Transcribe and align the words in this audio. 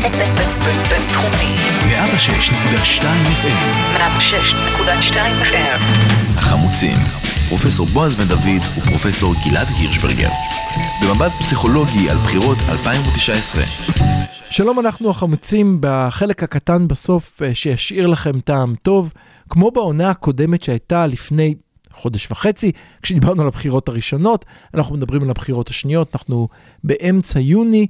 בינתחומי. 0.00 1.54
106.2 1.84 3.02
FM 3.42 3.96
106.2 3.96 5.14
FM. 5.42 5.80
החמוצים, 6.36 6.96
פרופסור 7.48 7.86
בועז 7.86 8.14
בן 8.14 8.28
דוד 8.28 8.62
ופרופסור 8.78 9.34
גלעד 9.48 9.66
הירשברגר. 9.78 10.28
במבט 11.02 11.32
פסיכולוגי 11.38 12.10
על 12.10 12.16
בחירות 12.16 12.58
2019. 12.68 13.62
שלום, 14.50 14.80
אנחנו 14.80 15.10
החמוצים 15.10 15.76
בחלק 15.80 16.42
הקטן 16.42 16.88
בסוף 16.88 17.42
אה, 17.42 17.54
שישאיר 17.54 18.06
לכם 18.06 18.40
טעם 18.40 18.74
טוב, 18.82 19.12
כמו 19.48 19.70
בעונה 19.70 20.10
הקודמת 20.10 20.62
שהייתה 20.62 21.06
לפני 21.06 21.54
חודש 21.92 22.30
וחצי, 22.30 22.72
כשדיברנו 23.02 23.42
על 23.42 23.48
הבחירות 23.48 23.88
הראשונות, 23.88 24.44
אנחנו 24.74 24.96
מדברים 24.96 25.22
על 25.22 25.30
הבחירות 25.30 25.68
השניות, 25.68 26.14
אנחנו 26.14 26.48
באמצע 26.84 27.40
יוני, 27.40 27.86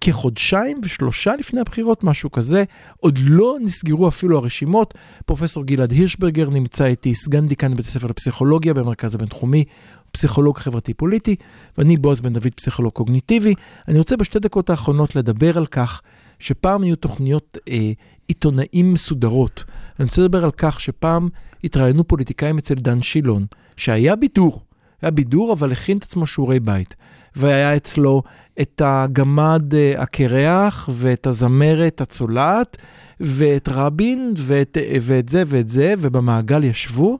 כחודשיים 0.00 0.80
ושלושה 0.82 1.36
לפני 1.38 1.60
הבחירות, 1.60 2.04
משהו 2.04 2.30
כזה, 2.30 2.64
עוד 3.00 3.18
לא 3.22 3.56
נסגרו 3.60 4.08
אפילו 4.08 4.38
הרשימות. 4.38 4.94
פרופסור 5.26 5.64
גלעד 5.64 5.90
הירשברגר 5.90 6.50
נמצא 6.50 6.84
איתי, 6.84 7.14
סגן 7.14 7.48
דיקן 7.48 7.72
בבית 7.72 7.86
הספר 7.86 8.06
לפסיכולוגיה 8.06 8.74
במרכז 8.74 9.14
הבינתחומי, 9.14 9.64
פסיכולוג 10.12 10.58
חברתי-פוליטי, 10.58 11.36
ואני 11.78 11.96
בועז 11.96 12.20
בן 12.20 12.32
דוד, 12.32 12.54
פסיכולוג 12.56 12.92
קוגניטיבי. 12.92 13.54
אני 13.88 13.98
רוצה 13.98 14.16
בשתי 14.16 14.38
דקות 14.38 14.70
האחרונות 14.70 15.16
לדבר 15.16 15.58
על 15.58 15.66
כך 15.66 16.02
שפעם 16.38 16.82
היו 16.82 16.96
תוכניות 16.96 17.58
אה, 17.68 17.92
עיתונאים 18.28 18.92
מסודרות. 18.92 19.64
אני 19.98 20.04
רוצה 20.04 20.22
לדבר 20.22 20.44
על 20.44 20.50
כך 20.50 20.80
שפעם 20.80 21.28
התראיינו 21.64 22.08
פוליטיקאים 22.08 22.58
אצל 22.58 22.74
דן 22.74 23.02
שילון, 23.02 23.46
שהיה 23.76 24.16
בידור, 24.16 24.62
היה 25.02 25.10
בידור, 25.10 25.52
אבל 25.52 25.72
הכין 25.72 25.98
את 25.98 26.02
עצמו 26.02 26.26
שיעורי 26.26 26.60
בית. 26.60 26.96
והיה 27.36 27.76
אצלו 27.76 28.22
את 28.60 28.82
הגמד 28.84 29.74
אה, 29.74 30.02
הקרח, 30.02 30.88
ואת 30.92 31.26
הזמרת 31.26 32.00
הצולעת, 32.00 32.76
ואת 33.20 33.68
רבין, 33.72 34.34
ואת, 34.36 34.76
ואת 35.02 35.28
זה 35.28 35.42
ואת 35.46 35.68
זה, 35.68 35.94
ובמעגל 35.98 36.64
ישבו. 36.64 37.18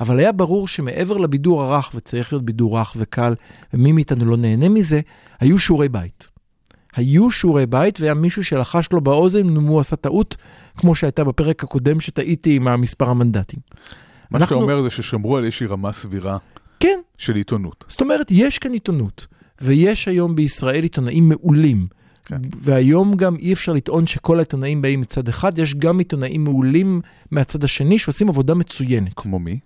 אבל 0.00 0.18
היה 0.18 0.32
ברור 0.32 0.68
שמעבר 0.68 1.16
לבידור 1.16 1.62
הרך, 1.62 1.90
וצריך 1.94 2.32
להיות 2.32 2.44
בידור 2.44 2.78
רך 2.80 2.92
וקל, 2.96 3.34
ומי 3.74 3.92
מאיתנו 3.92 4.24
לא 4.24 4.36
נהנה 4.36 4.68
מזה, 4.68 5.00
היו 5.40 5.58
שיעורי 5.58 5.88
בית. 5.88 6.28
היו 6.96 7.30
שיעורי 7.30 7.66
בית, 7.66 8.00
והיה 8.00 8.14
מישהו 8.14 8.44
שלחש 8.44 8.88
לו 8.92 9.00
באוזן 9.00 9.56
אם 9.56 9.66
הוא 9.66 9.80
עשה 9.80 9.96
טעות, 9.96 10.36
כמו 10.76 10.94
שהייתה 10.94 11.24
בפרק 11.24 11.64
הקודם 11.64 12.00
שטעיתי 12.00 12.56
עם 12.56 12.68
המספר 12.68 13.10
המנדטים. 13.10 13.60
מה 14.30 14.38
אנחנו- 14.38 14.56
שאתה 14.56 14.64
אומר 14.64 14.82
זה 14.82 14.90
ששמרו 14.90 15.36
על 15.36 15.44
איזושהי 15.44 15.66
רמה 15.66 15.92
סבירה 15.92 16.38
כן, 16.80 17.00
של 17.18 17.34
עיתונות. 17.34 17.84
זאת 17.88 18.00
אומרת, 18.00 18.26
יש 18.30 18.58
כאן 18.58 18.72
עיתונות, 18.72 19.26
ויש 19.60 20.08
היום 20.08 20.36
בישראל 20.36 20.82
עיתונאים 20.82 21.28
מעולים. 21.28 21.86
כן. 22.24 22.40
והיום 22.60 23.14
גם 23.14 23.36
אי 23.36 23.52
אפשר 23.52 23.72
לטעון 23.72 24.06
שכל 24.06 24.36
העיתונאים 24.36 24.82
באים 24.82 25.00
מצד 25.00 25.28
אחד, 25.28 25.58
יש 25.58 25.74
גם 25.74 25.98
עיתונאים 25.98 26.44
מעולים 26.44 27.00
מהצד 27.30 27.64
השני 27.64 27.98
שעושים 27.98 28.28
עבודה 28.28 28.54
מצוינת. 28.54 29.12
כמו 29.16 29.38
מי? 29.38 29.58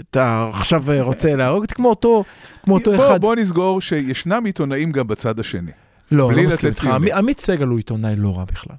אתה 0.00 0.50
עכשיו 0.54 0.84
רוצה 1.00 1.36
להרוג 1.36 1.62
אותי 1.62 1.74
כמו 1.74 1.88
אותו, 1.88 2.24
כמו 2.62 2.74
אותו 2.74 2.96
בוא, 2.96 3.06
אחד. 3.06 3.20
בוא 3.20 3.34
נסגור 3.34 3.80
שישנם 3.80 4.42
עיתונאים 4.44 4.92
גם 4.92 5.06
בצד 5.06 5.40
השני. 5.40 5.70
לא, 6.12 6.32
לא 6.32 6.42
מסכים 6.42 6.68
איתך. 6.68 6.90
עמית 7.14 7.40
סגל 7.40 7.66
הוא 7.66 7.76
עיתונאי 7.76 8.16
לא 8.16 8.38
רע 8.38 8.44
בכלל. 8.44 8.76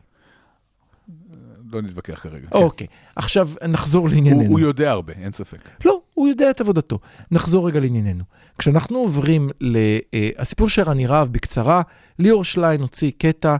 לא 1.71 1.81
נתווכח 1.81 2.19
כרגע. 2.19 2.47
אוקיי, 2.51 2.87
עכשיו 3.15 3.49
נחזור 3.67 4.07
הוא, 4.07 4.15
לענייננו. 4.15 4.51
הוא 4.51 4.59
יודע 4.59 4.91
הרבה, 4.91 5.13
אין 5.13 5.31
ספק. 5.31 5.69
לא, 5.85 5.98
הוא 6.19 6.27
יודע 6.27 6.49
את 6.49 6.61
עבודתו. 6.61 6.99
נחזור 7.31 7.67
רגע 7.67 7.79
לענייננו. 7.79 8.23
כשאנחנו 8.57 8.97
עוברים 8.97 9.49
לסיפור 9.61 10.69
של 10.69 10.81
רני 10.81 11.07
רהב 11.07 11.27
בקצרה, 11.27 11.81
ליאור 12.19 12.43
שליין 12.43 12.81
הוציא 12.81 13.11
קטע 13.17 13.55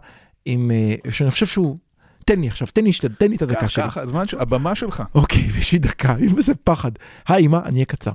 עם, 0.45 0.71
אה, 0.71 1.11
שאני 1.11 1.31
חושב 1.31 1.45
שהוא, 1.45 1.77
תן 2.25 2.39
לי 2.39 2.47
עכשיו, 2.47 2.67
תן 2.73 2.83
לי, 2.83 2.91
תן 3.17 3.29
לי 3.29 3.35
את 3.35 3.41
הדקה 3.41 3.67
שלי. 3.67 3.83
קח, 3.83 3.97
הזמן, 3.97 4.27
ש- 4.27 4.33
הבמה 4.33 4.75
שלך. 4.75 5.03
אוקיי, 5.15 5.41
יש 5.59 5.71
לי 5.71 5.79
דקה, 5.79 6.15
איזה 6.37 6.55
פחד. 6.55 6.91
היי, 7.27 7.45
אמא, 7.45 7.59
אני 7.65 7.73
אהיה 7.73 7.85
קצר. 7.85 8.11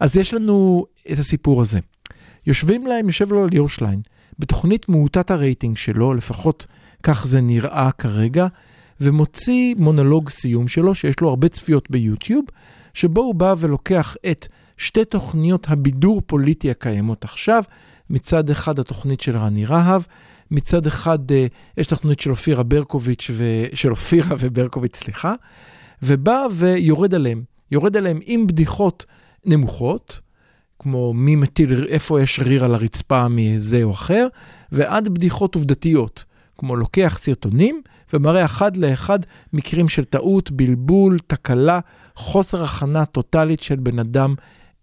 אז 0.00 0.16
יש 0.16 0.34
לנו 0.34 0.86
את 1.12 1.18
הסיפור 1.18 1.60
הזה. 1.60 1.78
יושבים 2.46 2.86
להם, 2.86 3.06
יושב 3.06 3.32
לו 3.32 3.46
ליאור 3.46 3.68
שליין, 3.68 4.00
בתוכנית 4.38 4.88
מעוטת 4.88 5.30
הרייטינג 5.30 5.76
שלו, 5.76 6.14
לפחות 6.14 6.66
כך 7.02 7.26
זה 7.26 7.40
נראה 7.40 7.90
כרגע, 7.98 8.46
ומוציא 9.00 9.74
מונולוג 9.78 10.30
סיום 10.30 10.68
שלו, 10.68 10.94
שיש 10.94 11.20
לו 11.20 11.28
הרבה 11.28 11.48
צפיות 11.48 11.90
ביוטיוב, 11.90 12.44
שבו 12.94 13.20
הוא 13.20 13.34
בא 13.34 13.54
ולוקח 13.58 14.16
את 14.30 14.46
שתי 14.76 15.04
תוכניות 15.04 15.66
הבידור 15.70 16.22
פוליטי 16.26 16.70
הקיימות 16.70 17.24
עכשיו, 17.24 17.62
מצד 18.10 18.50
אחד 18.50 18.78
התוכנית 18.78 19.20
של 19.20 19.36
רני 19.36 19.64
רהב, 19.64 20.02
מצד 20.50 20.86
אחד 20.86 21.32
אה, 21.32 21.46
יש 21.76 21.86
תוכנית 21.86 22.20
של 22.20 22.30
אופירה 22.30 22.62
ברקוביץ', 22.62 23.30
ו... 23.32 23.64
של 23.74 23.90
אופירה 23.90 24.36
וברקוביץ', 24.40 24.96
סליחה, 24.96 25.34
ובא 26.02 26.46
ויורד 26.52 27.14
עליהם. 27.14 27.42
יורד 27.70 27.96
עליהם 27.96 28.18
עם 28.24 28.46
בדיחות 28.46 29.06
נמוכות, 29.44 30.20
כמו 30.78 31.14
מי 31.14 31.36
מטיל, 31.36 31.86
איפה 31.88 32.22
יש 32.22 32.40
ריר 32.40 32.64
על 32.64 32.74
הרצפה 32.74 33.28
מזה 33.28 33.82
או 33.82 33.90
אחר, 33.90 34.26
ועד 34.72 35.08
בדיחות 35.08 35.54
עובדתיות, 35.54 36.24
כמו 36.58 36.76
לוקח 36.76 37.18
סרטונים 37.20 37.82
ומראה 38.12 38.44
אחד 38.44 38.76
לאחד 38.76 39.18
מקרים 39.52 39.88
של 39.88 40.04
טעות, 40.04 40.50
בלבול, 40.50 41.18
תקלה, 41.26 41.80
חוסר 42.14 42.64
הכנה 42.64 43.04
טוטאלית 43.04 43.62
של 43.62 43.76
בן 43.76 43.98
אדם 43.98 44.34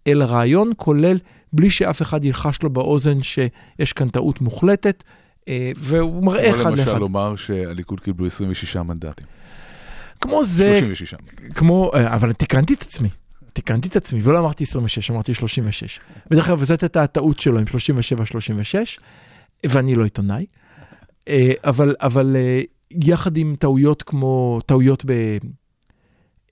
אל 0.06 0.22
הרעיון, 0.22 0.70
כולל 0.76 1.18
בלי 1.52 1.70
שאף 1.70 2.02
אחד 2.02 2.24
ילחש 2.24 2.62
לו 2.62 2.70
באוזן 2.70 3.22
שיש 3.22 3.92
כאן 3.92 4.08
טעות 4.08 4.40
מוחלטת, 4.40 5.04
אה, 5.48 5.72
והוא 5.76 6.24
מראה 6.24 6.52
כמו 6.52 6.62
אחד 6.62 6.70
למשל 6.70 6.84
לאחד. 6.84 6.98
לומר 6.98 7.36
שהליכוד 7.36 8.00
קיבלו 8.00 8.26
26 8.26 8.76
מנדטים. 8.76 9.26
כמו 10.20 10.44
זה, 10.44 10.78
36. 10.78 11.14
כמו, 11.54 11.90
אה, 11.94 12.14
אבל 12.14 12.32
תיקנתי 12.32 12.74
את 12.74 12.82
עצמי. 12.82 13.08
תיקנתי 13.52 13.88
את 13.88 13.96
עצמי, 13.96 14.20
ולא 14.22 14.38
אמרתי 14.38 14.64
26, 14.64 15.10
אמרתי 15.10 15.34
36. 15.34 16.00
בדרך 16.30 16.46
כלל, 16.46 16.56
וזאת 16.58 16.82
הייתה 16.82 17.02
הטעות 17.02 17.38
שלו 17.38 17.58
עם 17.58 17.64
37-36, 17.66 18.98
ואני 19.66 19.94
לא 19.94 20.04
עיתונאי. 20.04 20.46
אה, 21.28 21.52
אבל, 21.64 21.94
אבל 22.00 22.36
אה, 22.36 22.60
יחד 22.90 23.36
עם 23.36 23.54
טעויות 23.58 24.02
כמו, 24.02 24.60
טעויות 24.66 25.04
ב... 25.04 25.10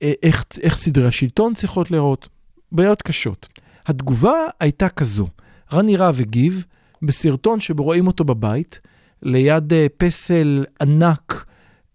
אה, 0.03 0.12
איך, 0.22 0.44
איך 0.62 0.77
סדרי 0.77 1.09
השלטון 1.09 1.55
צריכות 1.55 1.91
להיראות, 1.91 2.28
בעיות 2.72 3.03
קשות. 3.03 3.49
התגובה 3.87 4.34
הייתה 4.61 4.88
כזו, 4.88 5.28
רני 5.72 5.97
רהב 5.97 6.21
הגיב 6.21 6.65
בסרטון 7.03 7.61
שבו 7.61 7.82
רואים 7.82 8.06
אותו 8.06 8.25
בבית, 8.25 8.81
ליד 9.22 9.72
פסל 9.97 10.65
ענק 10.81 11.44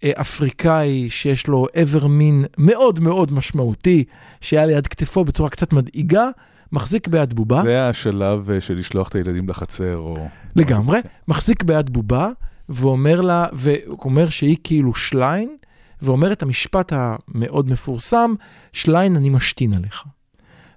אפריקאי 0.05 1.09
שיש 1.09 1.47
לו 1.47 1.67
איבר 1.75 2.07
מין 2.07 2.45
מאוד 2.57 2.99
מאוד 2.99 3.33
משמעותי, 3.33 4.03
שהיה 4.41 4.65
ליד 4.65 4.87
כתפו 4.87 5.25
בצורה 5.25 5.49
קצת 5.49 5.73
מדאיגה, 5.73 6.29
מחזיק 6.71 7.07
ביד 7.07 7.33
בובה. 7.33 7.61
זה 7.61 7.89
השלב 7.89 8.49
של 8.59 8.77
לשלוח 8.77 9.07
את 9.07 9.15
הילדים 9.15 9.49
לחצר, 9.49 9.97
או... 9.97 10.27
לגמרי, 10.55 10.99
מחזיק 11.27 11.63
ביד 11.63 11.89
בובה, 11.89 12.29
ואומר 12.69 13.21
לה, 13.21 13.45
והוא 13.53 13.97
אומר 14.03 14.29
שהיא 14.29 14.57
כאילו 14.63 14.95
שליין, 14.95 15.57
ואומר 16.01 16.31
את 16.31 16.43
המשפט 16.43 16.93
המאוד 16.95 17.69
מפורסם, 17.69 18.33
שליין, 18.73 19.15
אני 19.15 19.29
משתין 19.29 19.73
עליך. 19.73 20.03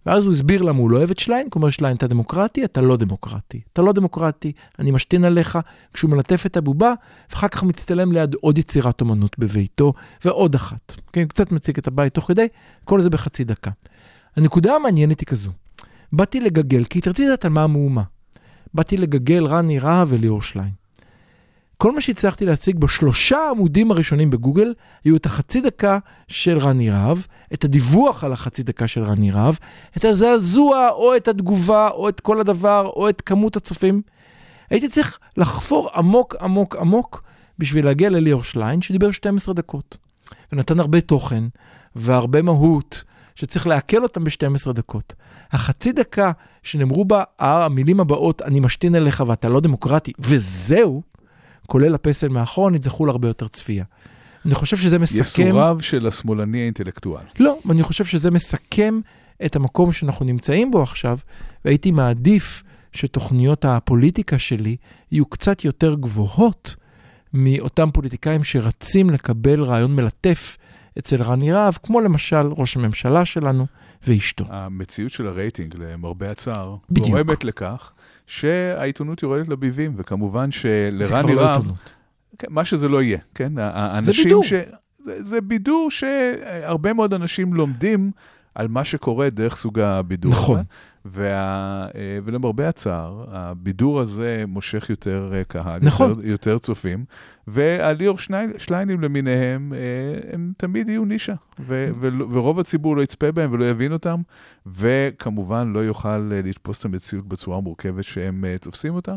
ואז 0.07 0.25
הוא 0.25 0.33
הסביר 0.33 0.63
למה 0.63 0.79
הוא 0.79 0.91
לא 0.91 0.97
אוהב 0.97 1.11
את 1.11 1.19
שליין, 1.19 1.43
כי 1.43 1.51
הוא 1.55 1.61
אומר, 1.61 1.71
שליין, 1.71 1.97
אתה 1.97 2.07
דמוקרטי? 2.07 2.65
אתה 2.65 2.81
לא 2.81 2.97
דמוקרטי. 2.97 3.61
אתה 3.73 3.83
לא 3.83 3.93
דמוקרטי, 3.93 4.53
אני 4.79 4.91
משתין 4.91 5.25
עליך, 5.25 5.59
כשהוא 5.95 6.11
מלטף 6.11 6.47
את 6.47 6.57
הבובה, 6.57 6.93
ואחר 7.31 7.49
כך 7.49 7.63
מצטלם 7.63 8.13
ליד 8.13 8.35
עוד 8.35 8.59
יצירת 8.59 9.01
אומנות 9.01 9.39
בביתו, 9.39 9.93
ועוד 10.25 10.55
אחת. 10.55 10.97
כן, 11.13 11.25
קצת 11.25 11.53
מציג 11.53 11.79
את 11.79 11.87
הבית 11.87 12.15
תוך 12.15 12.29
כדי, 12.29 12.47
כל 12.85 13.01
זה 13.01 13.11
בחצי 13.11 13.45
דקה. 13.45 13.71
הנקודה 14.37 14.77
המעניינת 14.77 15.21
היא 15.21 15.27
כזו, 15.27 15.51
באתי 16.13 16.41
לגגל, 16.41 16.85
כי 16.85 16.99
רציתי 16.99 17.27
לדעת 17.27 17.45
על 17.45 17.51
מה 17.51 17.63
המהומה. 17.63 18.03
באתי 18.75 18.97
לגגל 18.97 19.47
רני 19.47 19.79
רהב 19.79 20.09
וליאור 20.11 20.43
שליין. 20.43 20.80
כל 21.83 21.93
מה 21.93 22.01
שהצלחתי 22.01 22.47
להציג 22.47 22.79
בשלושה 22.79 23.39
העמודים 23.39 23.91
הראשונים 23.91 24.31
בגוגל, 24.31 24.75
היו 25.05 25.17
את 25.17 25.27
החצי 25.27 25.61
דקה 25.61 25.99
של 26.29 26.59
רני 26.59 26.91
רהב, 26.91 27.19
את 27.53 27.65
הדיווח 27.65 28.25
על 28.25 28.33
החצי 28.33 28.63
דקה 28.63 28.87
של 28.87 29.05
רני 29.05 29.31
רהב, 29.31 29.55
את 29.97 30.05
הזעזוע 30.05 30.89
או 30.89 31.17
את 31.17 31.29
התגובה 31.29 31.89
או 31.89 32.09
את 32.09 32.21
כל 32.21 32.41
הדבר 32.41 32.91
או 32.97 33.09
את 33.09 33.21
כמות 33.21 33.57
הצופים. 33.57 34.03
הייתי 34.71 34.89
צריך 34.89 35.19
לחפור 35.37 35.89
עמוק 35.95 36.37
עמוק 36.41 36.77
עמוק 36.77 37.23
בשביל 37.59 37.85
להגיע 37.85 38.11
לליאור 38.11 38.45
שליין, 38.45 38.83
שדיבר 38.83 39.11
12 39.11 39.55
דקות. 39.55 39.97
ונתן 40.53 40.81
הרבה 40.81 41.01
תוכן 41.01 41.45
והרבה 41.97 42.43
מהות, 42.43 43.05
שצריך 43.35 43.67
לעכל 43.67 44.03
אותם 44.03 44.25
ב-12 44.25 44.73
דקות. 44.73 45.15
החצי 45.53 45.93
דקה 45.93 46.33
שנאמרו 46.63 47.05
בה 47.05 47.23
המילים 47.39 48.01
הבאות, 48.01 48.43
אני 48.43 48.61
משתין 48.61 48.95
אליך 48.95 49.25
ואתה 49.27 49.49
לא 49.49 49.61
דמוקרטי, 49.61 50.13
וזהו, 50.19 51.03
כולל 51.71 51.95
הפסל 51.95 52.29
מאחורנית, 52.29 52.83
זכו 52.83 53.07
להרבה 53.07 53.29
יותר 53.29 53.49
צפייה. 53.49 53.85
אני 54.47 54.55
חושב 54.55 54.77
שזה 54.77 54.99
מסכם... 54.99 55.43
יסוריו 55.43 55.79
של 55.81 56.07
השמאלני 56.07 56.61
האינטלקטואל. 56.61 57.23
לא, 57.41 57.59
אני 57.71 57.83
חושב 57.83 58.05
שזה 58.05 58.31
מסכם 58.31 59.01
את 59.47 59.57
המקום 59.57 59.93
שאנחנו 59.93 60.27
נמצאים 60.27 60.71
בו 60.71 60.83
עכשיו, 60.83 61.19
והייתי 61.65 61.91
מעדיף 61.91 62.63
שתוכניות 62.93 63.65
הפוליטיקה 63.65 64.39
שלי 64.39 64.77
יהיו 65.13 65.27
קצת 65.27 65.65
יותר 65.65 65.95
גבוהות, 65.95 66.77
מאותם 67.35 67.91
פוליטיקאים 67.91 68.45
שרצים 68.45 69.11
לקבל 69.11 69.63
רעיון 69.63 69.97
מלטף 69.97 70.57
אצל 70.99 71.23
רני 71.23 71.53
רהב, 71.53 71.75
כמו 71.83 72.01
למשל 72.01 72.47
ראש 72.47 72.77
הממשלה 72.77 73.25
שלנו 73.25 73.67
ואשתו. 74.07 74.45
המציאות 74.49 75.13
של 75.13 75.27
הרייטינג, 75.27 75.75
למרבה 75.79 76.31
הצער, 76.31 76.77
בדיוק. 76.91 77.07
גורמת 77.07 77.45
לכך 77.45 77.93
שהעיתונות 78.27 79.23
יורדת 79.23 79.49
לביבים, 79.49 79.95
וכמובן 79.97 80.51
שלרני 80.51 81.05
זה 81.05 81.15
כבר 81.23 81.35
לא 81.35 81.41
רהב, 81.41 81.57
עיתונות. 81.57 81.95
כן, 82.39 82.47
מה 82.51 82.65
שזה 82.65 82.89
לא 82.89 83.03
יהיה, 83.03 83.19
כן? 83.35 83.53
האנשים 83.59 84.25
בידור. 84.25 84.43
ש... 84.45 84.53
זה, 85.05 85.25
זה 85.25 85.41
בידור 85.41 85.91
שהרבה 85.91 86.93
מאוד 86.93 87.15
אנשים 87.15 87.55
לומדים 87.55 88.11
על 88.55 88.69
מה 88.69 88.85
שקורה 88.85 89.31
דרך 89.31 89.57
סוג 89.57 89.79
הבידור 89.79 90.33
נכון. 90.33 90.63
וה... 91.05 91.87
אה, 91.95 92.19
ולמרבה 92.25 92.69
הצער, 92.69 93.25
הבידור 93.29 94.01
הזה 94.01 94.45
מושך 94.49 94.91
יותר 94.91 95.31
אה, 95.35 95.45
קהל, 95.45 95.81
נכון. 95.83 96.11
יותר, 96.11 96.27
יותר 96.27 96.59
צופים, 96.59 97.05
והליאור. 97.47 98.19
שליינים 98.59 99.01
למיניהם, 99.01 99.73
אה, 99.73 100.33
הם 100.33 100.53
תמיד 100.57 100.89
יהיו 100.89 101.05
נישה, 101.05 101.35
ו... 101.61 101.91
ו... 102.01 102.09
ורוב 102.33 102.59
הציבור 102.59 102.97
לא 102.97 103.03
יצפה 103.03 103.33
בהם 103.33 103.53
ולא 103.53 103.65
יבין 103.65 103.93
אותם, 103.93 104.23
וכמובן 104.67 105.73
לא 105.73 105.79
יוכל 105.79 106.19
לתפוס 106.19 106.81
את 106.81 106.85
המציאות 106.85 107.29
בצורה 107.29 107.57
המורכבת 107.57 108.05
שהם 108.05 108.45
תופסים 108.61 108.95
אותה. 108.95 109.15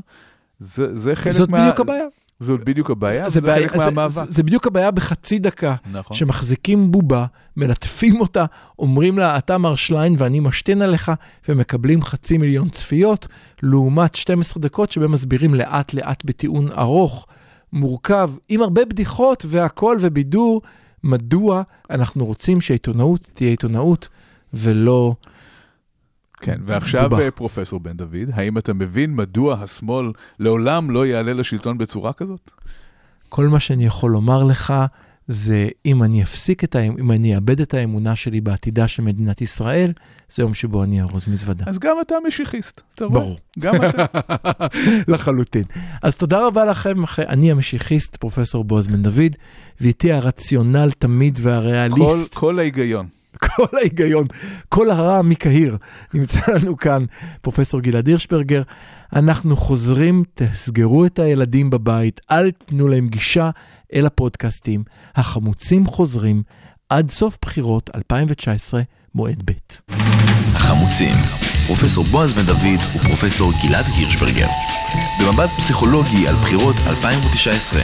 זה, 0.60 0.98
זה 0.98 1.16
חלק 1.16 1.34
זאת 1.34 1.50
מה... 1.50 1.62
בדיוק 1.62 1.80
הבעיה. 1.80 2.06
זאת 2.44 2.64
בדיוק 2.64 2.90
הבעיה, 2.90 3.30
זה 3.30 3.42
בעיה- 3.42 3.70
חלק 3.70 3.78
זה- 3.80 3.86
מהמאבק. 3.86 4.26
זה- 4.26 4.32
זה 4.32 4.44
בדיוק 4.44 4.68
הבעיה 4.68 4.92
בחצי 4.92 5.40
דקה. 5.40 5.76
נכון. 5.92 6.18
שמחזיקים 6.18 6.92
בובה, 6.92 7.26
מלטפים 7.58 8.22
אותה, 8.22 8.46
אומרים 8.80 9.18
לה, 9.18 9.38
אתה 9.38 9.58
מר 9.58 9.76
שליין 9.76 10.16
ואני 10.18 10.40
משתין 10.40 10.82
עליך, 10.82 11.12
ומקבלים 11.50 12.02
חצי 12.02 12.38
מיליון 12.38 12.70
צפיות, 12.70 13.28
לעומת 13.64 14.16
12 14.16 14.64
דקות 14.64 14.92
שבהם 14.92 15.12
מסבירים 15.12 15.54
לאט-לאט 15.56 16.26
בטיעון 16.26 16.68
ארוך, 16.78 17.26
מורכב, 17.74 18.32
עם 18.50 18.62
הרבה 18.62 18.86
בדיחות 18.86 19.46
והכל 19.48 19.98
ובידור, 20.00 20.62
מדוע 21.04 21.62
אנחנו 21.90 22.26
רוצים 22.26 22.62
שהעיתונאות 22.62 23.28
תהיה 23.34 23.50
עיתונאות 23.50 24.10
ולא... 24.54 25.16
כן, 26.44 26.60
ועכשיו 26.66 27.10
בובה. 27.10 27.24
אה, 27.24 27.32
פרופסור 27.32 27.80
בן 27.80 27.98
דוד, 27.98 28.30
האם 28.34 28.58
אתה 28.58 28.74
מבין 28.74 29.16
מדוע 29.16 29.54
השמאל 29.54 30.12
לעולם 30.40 30.92
לא 30.92 31.06
יעלה 31.06 31.34
לשלטון 31.34 31.78
בצורה 31.78 32.14
כזאת? 32.14 32.52
כל 33.30 33.48
מה 33.48 33.60
שאני 33.60 33.86
יכול 33.86 34.12
לומר 34.12 34.44
לך 34.44 34.74
זה 35.28 35.68
אם 35.86 36.04
אני 36.04 36.24
אפסיק 36.24 36.64
את 36.64 36.76
האמ... 36.76 36.96
אם 37.00 37.12
אני 37.12 37.36
אאבד 37.36 37.62
את 37.62 37.74
האמונה 37.74 38.16
שלי 38.16 38.42
בעתידה 38.42 38.88
של 38.88 39.04
מדינת 39.04 39.42
ישראל, 39.42 39.94
זה 40.30 40.44
יום 40.44 40.54
שבו 40.54 40.84
אני 40.84 41.02
ארוז 41.02 41.28
מזוודה. 41.28 41.66
אז 41.68 41.80
גם 41.80 41.98
אתה 42.02 42.16
משיחיסט, 42.28 42.82
אתה 42.96 43.06
רואה? 43.06 43.20
ברור. 43.20 43.38
גם 43.60 43.76
אתה. 43.76 44.06
לחלוטין. 45.14 45.64
אז 46.02 46.18
תודה 46.18 46.48
רבה 46.48 46.66
לכם, 46.66 46.98
אני 47.18 47.52
המשיחיסט, 47.52 48.16
פרופסור 48.16 48.64
בועז 48.64 48.88
בן 48.88 49.04
דוד, 49.04 49.36
ואיתי 49.82 50.12
הרציונל 50.12 50.92
תמיד 50.92 51.38
כל, 51.38 51.48
והריאליסט, 51.48 52.34
כל 52.34 52.60
ההיגיון. 52.60 53.08
כל 53.56 53.78
ההיגיון, 53.78 54.28
כל 54.70 54.92
הרע 54.92 55.22
מקהיר, 55.22 55.78
נמצא 56.14 56.40
לנו 56.56 56.78
כאן 56.78 57.06
פרופסור 57.42 57.82
גלעד 57.82 58.08
הירשברגר. 58.08 58.62
אנחנו 59.16 59.56
חוזרים, 59.56 60.24
תסגרו 60.34 61.06
את 61.06 61.20
הילדים 61.20 61.70
בבית, 61.70 62.22
אל 62.32 62.52
תיתנו 62.52 62.88
להם 62.88 63.08
גישה 63.08 63.50
אל 63.94 64.06
הפודקאסטים. 64.06 64.84
החמוצים 65.16 65.86
חוזרים 65.86 66.44
עד 66.90 67.12
סוף 67.12 67.38
בחירות 67.42 67.90
2019, 67.96 68.82
מועד 69.16 69.42
ב'. 69.46 69.52
החמוצים, 70.56 71.16
פרופסור 71.68 72.04
בועז 72.04 72.34
בן 72.34 72.46
דוד 72.46 72.80
ופרופסור 72.96 73.52
גלעד 73.64 73.86
הירשברגר. 73.86 74.48
במבט 75.22 75.50
פסיכולוגי 75.58 76.28
על 76.28 76.36
בחירות 76.36 76.76
2019. 76.88 77.82